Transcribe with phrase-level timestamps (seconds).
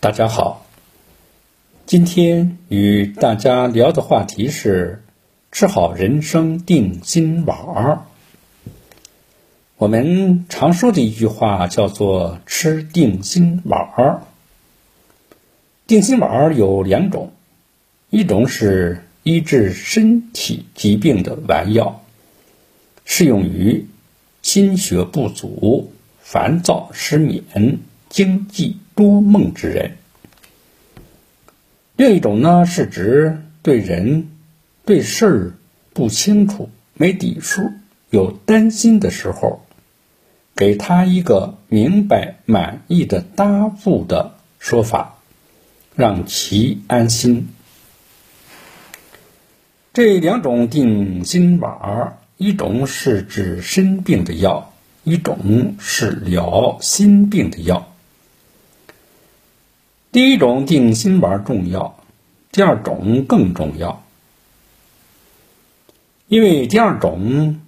[0.00, 0.64] 大家好，
[1.84, 5.02] 今天与大家聊的话题是
[5.50, 8.02] 吃好人生定心丸儿。
[9.76, 14.22] 我们常说的一句话叫做“吃定心丸儿”。
[15.88, 17.32] 定心丸儿有两种，
[18.08, 22.04] 一种是医治身体疾病的丸药，
[23.04, 23.88] 适用于
[24.42, 25.90] 心血不足、
[26.20, 28.78] 烦躁失眠、经济。
[28.94, 29.96] 多梦之人，
[31.94, 34.28] 另一种呢是指对人
[34.84, 35.52] 对事儿
[35.92, 37.70] 不清楚、没底数、
[38.10, 39.64] 有担心的时候，
[40.56, 45.18] 给他一个明白满意的答复的说法，
[45.94, 47.46] 让其安心。
[49.92, 54.72] 这两种定心丸儿，一种是治身病的药，
[55.04, 57.94] 一种是疗心病的药。
[60.18, 61.96] 第一种定心丸重要，
[62.50, 64.04] 第二种更重要，
[66.26, 67.60] 因为第二种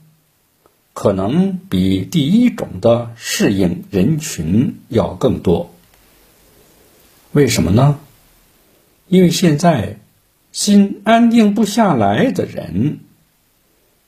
[0.93, 5.73] 可能比第一种的适应人群要更多。
[7.31, 8.01] 为什么呢？
[9.07, 10.01] 因为现在
[10.51, 12.99] 心安定不下来的人，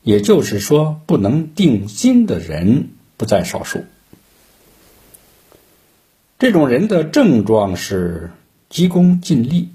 [0.01, 3.85] 也就是说不能定心的人不在少数。
[6.39, 8.31] 这种人的症状是
[8.73, 9.69] 急功近利、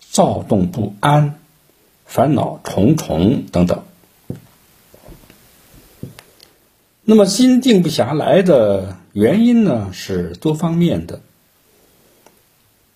[0.00, 1.38] 躁动不安、
[2.06, 3.84] 烦恼重重等等。
[7.04, 11.20] 那么心定不下来的原因呢，是多方面的，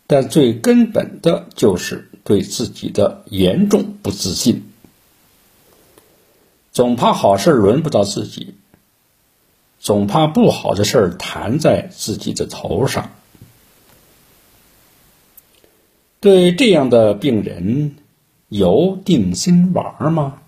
[0.08, 4.72] 但最根本的就是对自己的严重不自信，
[6.72, 8.56] 总怕好事轮不到自己。
[9.78, 13.12] 总怕不好的事儿弹在自己的头上。
[16.20, 17.96] 对这样的病人，
[18.48, 20.42] 有定心丸吗？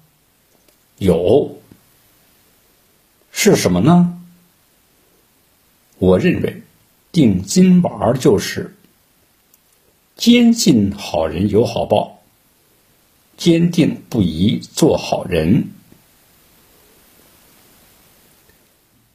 [0.99, 1.57] 有。
[3.31, 4.21] 是什么呢？
[5.97, 6.63] 我认为，
[7.11, 8.77] 定心丸就是
[10.15, 12.21] 坚信好人有好报，
[13.39, 15.71] 坚定不移做好人。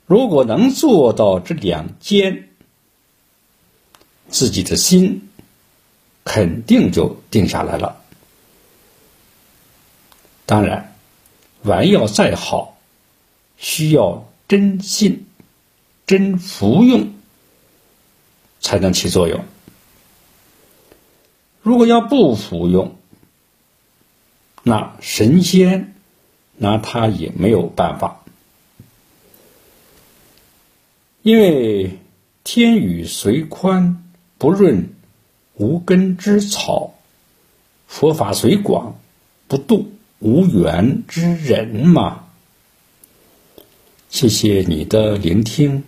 [0.07, 2.49] 如果能做到这两件，
[4.29, 5.26] 自己的心
[6.27, 8.01] 肯定就定下来了。
[10.45, 10.93] 当然，
[11.63, 12.77] 丸药再好，
[13.55, 15.25] 需要真信、
[16.05, 17.13] 真服用，
[18.59, 19.45] 才能起作用。
[21.61, 22.97] 如果要不服用，
[24.63, 25.95] 那神仙
[26.57, 28.25] 拿他也没有办法。
[31.21, 31.99] 因为
[32.43, 34.93] 天雨虽宽不润
[35.57, 36.93] 无根之草，
[37.87, 38.99] 佛法虽广
[39.47, 42.25] 不度无缘之人嘛。
[44.09, 45.83] 谢谢你的聆听，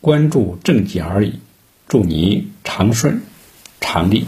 [0.00, 1.40] 关注正解而已。
[1.88, 3.22] 祝你长顺
[3.80, 4.26] 长利。